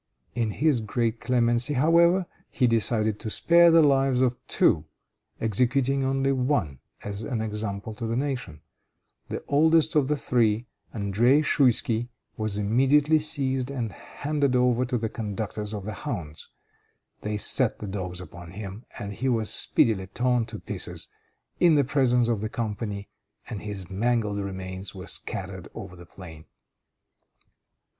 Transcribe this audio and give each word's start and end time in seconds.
In 0.33 0.49
his 0.49 0.79
great 0.81 1.21
clemency, 1.21 1.75
however, 1.75 2.25
he 2.49 2.65
decided 2.65 3.19
to 3.19 3.29
spare 3.29 3.69
the 3.69 3.83
lives 3.83 4.19
of 4.19 4.35
two, 4.47 4.85
executing 5.39 6.03
only 6.03 6.31
one 6.31 6.79
as 7.03 7.21
an 7.21 7.39
example 7.39 7.93
to 7.93 8.07
the 8.07 8.15
nation. 8.17 8.61
The 9.29 9.43
oldest 9.47 9.93
of 9.93 10.07
the 10.07 10.17
three, 10.17 10.65
André 10.91 11.45
Schouisky, 11.45 12.09
was 12.35 12.57
immediately 12.57 13.19
seized 13.19 13.69
and 13.69 13.91
handed 13.91 14.55
over 14.55 14.85
to 14.85 14.97
the 14.97 15.07
conductors 15.07 15.71
of 15.71 15.85
the 15.85 15.93
hounds. 16.01 16.49
They 17.21 17.37
set 17.37 17.77
the 17.77 17.85
dogs 17.85 18.19
upon 18.19 18.49
him, 18.49 18.85
and 18.97 19.13
he 19.13 19.29
was 19.29 19.53
speedily 19.53 20.07
torn 20.07 20.47
to 20.47 20.57
pieces 20.57 21.09
in 21.59 21.75
the 21.75 21.83
presence 21.83 22.27
of 22.27 22.41
the 22.41 22.49
company, 22.49 23.07
and 23.47 23.61
his 23.61 23.87
mangled 23.87 24.39
remains 24.39 24.95
were 24.95 25.05
scattered 25.05 25.67
over 25.75 25.95
the 25.95 26.07
plain. 26.07 26.45